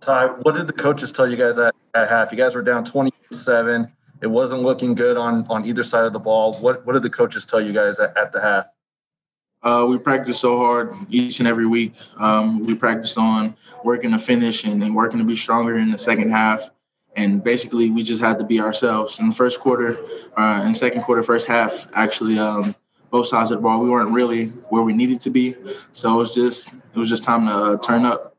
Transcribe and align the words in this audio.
Ty, 0.00 0.28
what 0.42 0.54
did 0.54 0.66
the 0.66 0.72
coaches 0.72 1.12
tell 1.12 1.30
you 1.30 1.36
guys 1.36 1.58
at, 1.58 1.74
at 1.94 2.08
half? 2.08 2.32
You 2.32 2.38
guys 2.38 2.54
were 2.54 2.62
down 2.62 2.84
27. 2.84 3.90
It 4.22 4.26
wasn't 4.26 4.62
looking 4.62 4.94
good 4.94 5.16
on 5.16 5.46
on 5.48 5.64
either 5.64 5.82
side 5.82 6.04
of 6.04 6.12
the 6.12 6.18
ball. 6.18 6.54
What 6.54 6.84
what 6.86 6.94
did 6.94 7.02
the 7.02 7.10
coaches 7.10 7.46
tell 7.46 7.60
you 7.60 7.72
guys 7.72 7.98
at, 8.00 8.16
at 8.16 8.32
the 8.32 8.40
half? 8.40 8.66
Uh, 9.62 9.86
we 9.88 9.98
practiced 9.98 10.40
so 10.40 10.56
hard 10.56 10.94
each 11.10 11.38
and 11.38 11.46
every 11.46 11.66
week. 11.66 11.94
Um, 12.16 12.64
we 12.64 12.74
practiced 12.74 13.18
on 13.18 13.54
working 13.84 14.10
to 14.12 14.18
finish 14.18 14.64
and, 14.64 14.82
and, 14.82 14.96
working 14.96 15.18
to 15.18 15.24
be 15.24 15.34
stronger 15.34 15.76
in 15.76 15.90
the 15.90 15.98
second 15.98 16.30
half. 16.30 16.70
And 17.16 17.44
basically, 17.44 17.90
we 17.90 18.02
just 18.02 18.22
had 18.22 18.38
to 18.38 18.44
be 18.44 18.58
ourselves. 18.58 19.18
In 19.18 19.28
the 19.28 19.34
first 19.34 19.60
quarter 19.60 19.98
uh, 20.38 20.62
and 20.64 20.74
second 20.74 21.02
quarter, 21.02 21.22
first 21.22 21.46
half, 21.46 21.86
actually, 21.92 22.38
um, 22.38 22.74
both 23.10 23.26
sides 23.26 23.50
of 23.50 23.58
the 23.58 23.62
ball, 23.62 23.82
we 23.82 23.90
weren't 23.90 24.12
really 24.12 24.46
where 24.70 24.82
we 24.82 24.94
needed 24.94 25.20
to 25.20 25.30
be. 25.30 25.56
So 25.92 26.14
it 26.14 26.16
was 26.16 26.34
just 26.34 26.68
it 26.68 26.98
was 26.98 27.10
just 27.10 27.24
time 27.24 27.46
to 27.46 27.52
uh, 27.52 27.76
turn 27.78 28.06
up. 28.06 28.29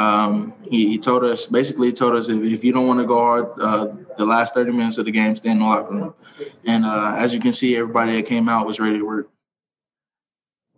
Um, 0.00 0.54
he, 0.70 0.88
he, 0.88 0.98
told 0.98 1.24
us 1.24 1.46
basically 1.46 1.88
he 1.88 1.92
told 1.92 2.14
us 2.14 2.30
if, 2.30 2.42
if 2.42 2.64
you 2.64 2.72
don't 2.72 2.86
want 2.86 3.00
to 3.00 3.06
go 3.06 3.18
hard 3.18 3.50
uh, 3.60 3.88
the 4.16 4.24
last 4.24 4.54
30 4.54 4.72
minutes 4.72 4.96
of 4.96 5.04
the 5.04 5.10
game, 5.10 5.36
stay 5.36 5.50
in 5.50 5.58
the 5.58 5.64
locker 5.66 5.92
room. 5.92 6.14
And 6.64 6.86
uh, 6.86 7.16
as 7.18 7.34
you 7.34 7.40
can 7.40 7.52
see, 7.52 7.76
everybody 7.76 8.12
that 8.16 8.24
came 8.24 8.48
out 8.48 8.66
was 8.66 8.80
ready 8.80 8.96
to 8.96 9.04
work. 9.04 9.28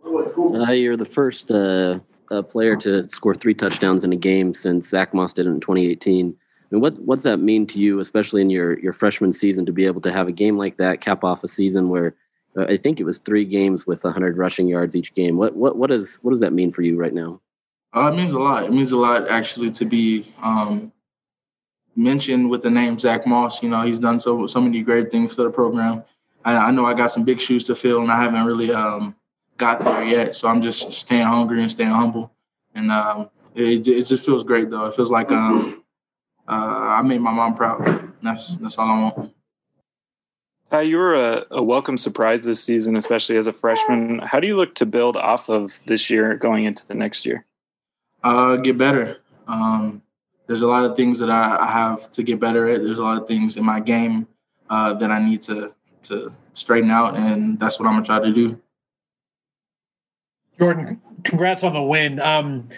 Uh, 0.05 0.71
you're 0.73 0.97
the 0.97 1.05
first 1.05 1.51
uh, 1.51 1.99
uh, 2.31 2.41
player 2.41 2.75
to 2.75 3.09
score 3.09 3.33
three 3.33 3.53
touchdowns 3.53 4.03
in 4.03 4.11
a 4.11 4.17
game 4.17 4.53
since 4.53 4.89
Zach 4.89 5.13
Moss 5.13 5.31
did 5.31 5.45
it 5.45 5.51
in 5.51 5.61
2018. 5.61 6.35
And 6.71 6.81
what 6.81 6.99
what's 6.99 7.23
that 7.23 7.37
mean 7.37 7.65
to 7.67 7.79
you, 7.79 8.01
especially 8.01 8.41
in 8.41 8.49
your 8.49 8.77
your 8.79 8.91
freshman 8.91 9.31
season, 9.31 9.65
to 9.67 9.71
be 9.71 9.85
able 9.85 10.01
to 10.01 10.11
have 10.11 10.27
a 10.27 10.33
game 10.33 10.57
like 10.57 10.75
that 10.77 10.99
cap 10.99 11.23
off 11.23 11.45
a 11.45 11.47
season 11.47 11.87
where 11.87 12.13
uh, 12.57 12.65
I 12.65 12.75
think 12.75 12.99
it 12.99 13.05
was 13.05 13.19
three 13.19 13.45
games 13.45 13.87
with 13.87 14.03
100 14.03 14.37
rushing 14.37 14.67
yards 14.67 14.97
each 14.97 15.13
game. 15.13 15.37
What 15.37 15.55
what 15.55 15.77
what 15.77 15.91
does 15.91 16.17
what 16.23 16.31
does 16.31 16.41
that 16.41 16.51
mean 16.51 16.71
for 16.71 16.81
you 16.81 16.97
right 16.97 17.13
now? 17.13 17.39
Uh, 17.95 18.11
it 18.11 18.15
means 18.15 18.33
a 18.33 18.39
lot. 18.39 18.63
It 18.63 18.71
means 18.71 18.91
a 18.91 18.97
lot 18.97 19.27
actually 19.29 19.69
to 19.71 19.85
be 19.85 20.33
um, 20.41 20.91
mentioned 21.95 22.49
with 22.49 22.63
the 22.63 22.69
name 22.69 22.97
Zach 22.97 23.27
Moss. 23.27 23.61
You 23.61 23.69
know, 23.69 23.83
he's 23.83 23.99
done 23.99 24.17
so 24.17 24.47
so 24.47 24.59
many 24.59 24.81
great 24.81 25.11
things 25.11 25.35
for 25.35 25.43
the 25.43 25.51
program. 25.51 26.03
I, 26.43 26.55
I 26.55 26.71
know 26.71 26.85
I 26.85 26.93
got 26.93 27.11
some 27.11 27.23
big 27.23 27.39
shoes 27.39 27.63
to 27.65 27.75
fill, 27.75 28.01
and 28.01 28.11
I 28.11 28.21
haven't 28.21 28.45
really 28.45 28.73
um, 28.73 29.15
got 29.57 29.79
there 29.79 30.03
yet. 30.03 30.35
So 30.35 30.47
I'm 30.47 30.61
just 30.61 30.91
staying 30.91 31.25
hungry 31.25 31.61
and 31.61 31.69
staying 31.69 31.91
humble. 31.91 32.31
And 32.75 32.91
um, 32.91 33.29
it, 33.53 33.87
it 33.87 34.05
just 34.05 34.25
feels 34.25 34.43
great 34.43 34.69
though. 34.69 34.85
It 34.85 34.95
feels 34.95 35.11
like 35.11 35.31
um, 35.31 35.83
uh, 36.47 36.51
I 36.51 37.01
made 37.03 37.21
my 37.21 37.31
mom 37.31 37.55
proud. 37.55 38.11
That's 38.21 38.57
that's 38.57 38.77
all 38.77 38.89
I 38.89 39.01
want. 39.01 39.33
Ty, 40.71 40.81
you 40.81 40.97
were 40.97 41.13
a, 41.13 41.45
a, 41.51 41.61
welcome 41.61 41.99
surprise 41.99 42.43
this 42.43 42.63
season, 42.63 42.95
especially 42.95 43.37
as 43.37 43.45
a 43.45 43.53
freshman. 43.53 44.17
How 44.19 44.39
do 44.39 44.47
you 44.47 44.57
look 44.57 44.73
to 44.75 44.87
build 44.87 45.15
off 45.15 45.47
of 45.47 45.79
this 45.85 46.09
year 46.09 46.35
going 46.35 46.63
into 46.63 46.87
the 46.87 46.95
next 46.95 47.27
year? 47.27 47.45
Uh, 48.23 48.55
get 48.57 48.77
better. 48.77 49.17
Um, 49.47 50.01
there's 50.47 50.61
a 50.61 50.67
lot 50.67 50.85
of 50.85 50.95
things 50.95 51.19
that 51.19 51.29
I, 51.29 51.57
I, 51.59 51.71
have 51.71 52.11
to 52.11 52.23
get 52.23 52.39
better 52.39 52.69
at. 52.69 52.81
There's 52.81 52.99
a 52.99 53.03
lot 53.03 53.21
of 53.21 53.27
things 53.27 53.57
in 53.57 53.65
my 53.65 53.79
game 53.79 54.27
uh, 54.69 54.93
that 54.93 55.11
I 55.11 55.23
need 55.23 55.41
to 55.43 55.73
to 56.03 56.33
straighten 56.53 56.91
out, 56.91 57.15
and 57.15 57.59
that's 57.59 57.79
what 57.79 57.87
I'm 57.87 57.95
gonna 57.95 58.05
try 58.05 58.19
to 58.19 58.33
do. 58.33 58.59
Jordan, 60.59 61.01
congrats 61.23 61.63
on 61.63 61.73
the 61.73 61.81
win. 61.81 62.19
Um, 62.19 62.69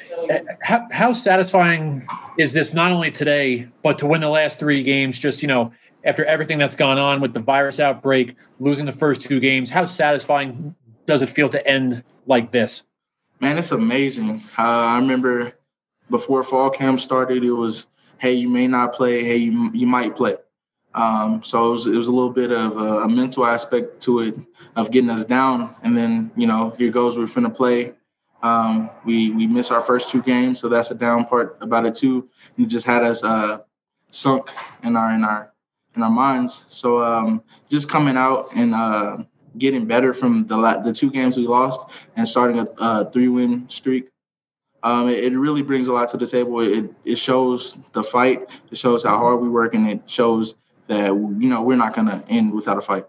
how, 0.62 0.88
how 0.92 1.14
satisfying 1.14 2.08
is 2.38 2.54
this 2.54 2.74
not 2.74 2.92
only 2.92 3.12
today, 3.12 3.68
but 3.84 3.98
to 4.00 4.08
win 4.08 4.22
the 4.22 4.30
last 4.30 4.60
three 4.60 4.82
games? 4.84 5.20
Just 5.20 5.42
you 5.42 5.48
know, 5.48 5.72
after 6.04 6.24
everything 6.26 6.58
that's 6.58 6.76
gone 6.76 6.98
on 6.98 7.20
with 7.20 7.34
the 7.34 7.40
virus 7.40 7.80
outbreak, 7.80 8.36
losing 8.60 8.86
the 8.86 8.92
first 8.92 9.22
two 9.22 9.40
games, 9.40 9.70
how 9.70 9.86
satisfying 9.86 10.76
does 11.08 11.22
it 11.22 11.30
feel 11.30 11.50
to 11.50 11.68
end 11.68 12.04
like 12.28 12.52
this? 12.52 12.84
Man, 13.40 13.58
it's 13.58 13.72
amazing. 13.72 14.44
Uh, 14.58 14.62
I 14.62 14.98
remember 14.98 15.54
before 16.10 16.44
fall 16.44 16.70
camp 16.70 17.00
started, 17.00 17.44
it 17.44 17.52
was, 17.52 17.88
"Hey, 18.18 18.34
you 18.34 18.48
may 18.48 18.68
not 18.68 18.94
play. 18.94 19.24
Hey, 19.24 19.38
you 19.38 19.72
you 19.74 19.88
might 19.88 20.16
play." 20.16 20.36
Um, 20.96 21.44
so 21.44 21.68
it 21.68 21.72
was, 21.72 21.88
it 21.88 21.96
was, 21.96 22.08
a 22.08 22.12
little 22.12 22.30
bit 22.30 22.54
of 22.54 22.78
a, 22.78 23.02
a, 23.02 23.10
mental 23.10 23.46
aspect 23.46 24.00
to 24.04 24.22
it 24.22 24.36
of 24.78 24.92
getting 24.92 25.10
us 25.10 25.26
down. 25.26 25.76
And 25.84 25.98
then, 25.98 26.32
you 26.38 26.48
know, 26.48 26.70
here 26.78 26.90
goes, 26.90 27.18
we're 27.18 27.26
finna 27.26 27.54
play. 27.54 27.94
Um, 28.42 28.90
we 29.04 29.32
we 29.32 29.46
missed 29.46 29.74
our 29.74 29.82
first 29.82 30.10
two 30.10 30.22
games, 30.22 30.60
so 30.60 30.70
that's 30.70 30.92
a 30.92 30.96
down 30.96 31.26
part 31.26 31.58
about 31.60 31.86
it 31.86 31.96
too. 31.96 32.30
It 32.58 32.68
just 32.68 32.86
had 32.86 33.04
us 33.04 33.24
uh, 33.26 33.60
sunk 34.12 34.50
in 34.84 34.96
our 34.96 35.12
in 35.14 35.26
our 35.26 35.52
in 35.96 36.04
our 36.04 36.10
minds. 36.10 36.66
So 36.70 37.04
um, 37.04 37.44
just 37.68 37.90
coming 37.90 38.16
out 38.16 38.56
and 38.56 38.74
uh, 38.74 39.18
getting 39.58 39.86
better 39.86 40.14
from 40.14 40.48
the 40.48 40.58
la- 40.58 40.80
the 40.80 40.92
two 40.92 41.10
games 41.10 41.38
we 41.38 41.48
lost 41.48 41.90
and 42.16 42.28
starting 42.28 42.60
a, 42.60 42.68
a 42.78 43.12
three 43.12 43.28
win 43.28 43.68
streak. 43.70 44.10
Um, 44.84 45.10
it, 45.10 45.24
it, 45.24 45.38
really 45.38 45.64
brings 45.64 45.88
a 45.88 45.94
lot 45.94 46.10
to 46.10 46.18
the 46.18 46.28
table. 46.28 46.60
It, 46.60 46.94
it 47.06 47.16
shows 47.16 47.76
the 47.94 48.04
fight. 48.04 48.48
It 48.70 48.78
shows 48.78 49.04
how 49.04 49.18
hard 49.18 49.42
we 49.42 49.50
work, 49.50 49.74
and 49.74 49.90
it 49.90 50.08
shows 50.08 50.54
that 50.88 51.08
you 51.08 51.50
know 51.50 51.62
we're 51.62 51.78
not 51.78 51.96
going 51.96 52.08
to 52.08 52.24
end 52.30 52.54
without 52.54 52.78
a 52.78 52.82
fight. 52.82 53.06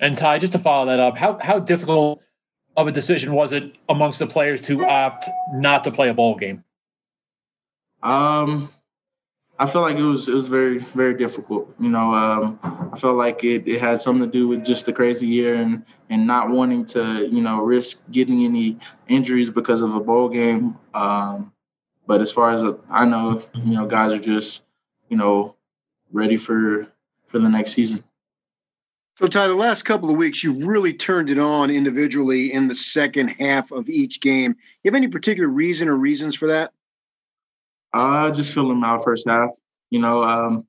And 0.00 0.16
Ty, 0.16 0.38
just 0.38 0.52
to 0.52 0.58
follow 0.58 0.86
that 0.86 1.00
up, 1.00 1.16
how 1.16 1.38
how 1.40 1.58
difficult 1.58 2.22
of 2.76 2.86
a 2.86 2.92
decision 2.92 3.32
was 3.32 3.52
it 3.52 3.74
amongst 3.88 4.18
the 4.18 4.26
players 4.26 4.60
to 4.62 4.84
opt 4.84 5.28
not 5.54 5.82
to 5.84 5.90
play 5.90 6.08
a 6.08 6.14
bowl 6.14 6.36
game? 6.36 6.62
Um, 8.02 8.70
I 9.58 9.66
feel 9.66 9.80
like 9.80 9.96
it 9.96 10.02
was 10.02 10.28
it 10.28 10.34
was 10.34 10.48
very 10.48 10.78
very 10.78 11.14
difficult. 11.14 11.74
You 11.80 11.88
know, 11.88 12.12
um, 12.12 12.58
I 12.92 12.98
felt 12.98 13.16
like 13.16 13.42
it, 13.42 13.66
it 13.66 13.80
had 13.80 14.00
something 14.00 14.24
to 14.24 14.30
do 14.30 14.48
with 14.48 14.64
just 14.64 14.84
the 14.84 14.92
crazy 14.92 15.26
year 15.26 15.54
and 15.54 15.84
and 16.10 16.26
not 16.26 16.50
wanting 16.50 16.84
to 16.86 17.26
you 17.26 17.40
know 17.40 17.60
risk 17.62 18.02
getting 18.10 18.44
any 18.44 18.78
injuries 19.08 19.48
because 19.48 19.80
of 19.80 19.94
a 19.94 20.00
bowl 20.00 20.28
game. 20.28 20.76
Um, 20.92 21.52
but 22.06 22.20
as 22.20 22.30
far 22.30 22.50
as 22.50 22.62
I 22.90 23.04
know, 23.06 23.42
you 23.54 23.74
know, 23.74 23.86
guys 23.86 24.12
are 24.12 24.18
just 24.18 24.62
you 25.08 25.16
know 25.16 25.56
ready 26.12 26.36
for 26.36 26.86
for 27.26 27.38
the 27.38 27.48
next 27.48 27.72
season. 27.72 28.04
So, 29.18 29.26
Ty, 29.28 29.46
the 29.46 29.54
last 29.54 29.84
couple 29.84 30.10
of 30.10 30.16
weeks, 30.16 30.44
you've 30.44 30.66
really 30.66 30.92
turned 30.92 31.30
it 31.30 31.38
on 31.38 31.70
individually 31.70 32.52
in 32.52 32.68
the 32.68 32.74
second 32.74 33.28
half 33.28 33.72
of 33.72 33.88
each 33.88 34.20
game. 34.20 34.56
You 34.82 34.90
have 34.90 34.94
any 34.94 35.08
particular 35.08 35.48
reason 35.48 35.88
or 35.88 35.96
reasons 35.96 36.36
for 36.36 36.46
that? 36.48 36.74
Uh, 37.92 38.30
just 38.30 38.54
feeling 38.54 38.80
my 38.80 38.98
first 39.02 39.26
half. 39.28 39.50
You 39.90 40.00
know, 40.00 40.22
um, 40.22 40.66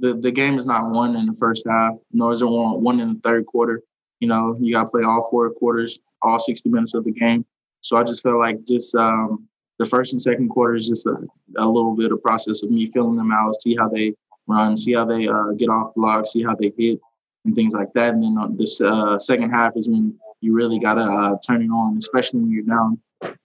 the 0.00 0.14
the 0.14 0.30
game 0.30 0.58
is 0.58 0.66
not 0.66 0.90
won 0.90 1.16
in 1.16 1.26
the 1.26 1.34
first 1.34 1.66
half, 1.68 1.94
nor 2.12 2.32
is 2.32 2.42
it 2.42 2.46
won, 2.46 2.82
one 2.82 3.00
in 3.00 3.14
the 3.14 3.20
third 3.20 3.46
quarter. 3.46 3.82
You 4.20 4.28
know, 4.28 4.56
you 4.58 4.72
got 4.72 4.84
to 4.84 4.90
play 4.90 5.02
all 5.02 5.28
four 5.30 5.50
quarters, 5.50 5.98
all 6.22 6.38
60 6.38 6.68
minutes 6.70 6.94
of 6.94 7.04
the 7.04 7.12
game. 7.12 7.44
So 7.82 7.96
I 7.96 8.02
just 8.02 8.22
felt 8.22 8.38
like 8.38 8.64
just 8.66 8.94
um, 8.94 9.46
the 9.78 9.84
first 9.84 10.12
and 10.12 10.22
second 10.22 10.48
quarter 10.48 10.74
is 10.74 10.88
just 10.88 11.06
a, 11.06 11.16
a 11.58 11.66
little 11.66 11.94
bit 11.94 12.12
of 12.12 12.22
process 12.22 12.62
of 12.62 12.70
me 12.70 12.90
feeling 12.92 13.16
them 13.16 13.32
out, 13.32 13.60
see 13.60 13.76
how 13.76 13.88
they 13.88 14.14
run, 14.46 14.76
see 14.76 14.94
how 14.94 15.04
they 15.04 15.28
uh, 15.28 15.52
get 15.58 15.68
off 15.68 15.94
blocks, 15.94 16.32
see 16.32 16.42
how 16.42 16.54
they 16.54 16.72
hit, 16.78 16.98
and 17.44 17.54
things 17.54 17.74
like 17.74 17.92
that. 17.94 18.14
And 18.14 18.22
then 18.22 18.36
uh, 18.40 18.48
this 18.50 18.80
uh, 18.80 19.18
second 19.18 19.50
half 19.50 19.72
is 19.76 19.88
when 19.88 20.18
you 20.40 20.54
really 20.54 20.78
got 20.78 20.94
to 20.94 21.02
uh, 21.02 21.36
turn 21.46 21.62
it 21.62 21.68
on, 21.68 21.98
especially 21.98 22.40
when 22.40 22.50
you're 22.50 22.62
down 22.62 22.98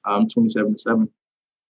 um, 0.05 0.27
27 0.27 0.73
to 0.73 0.79
7. 0.79 1.09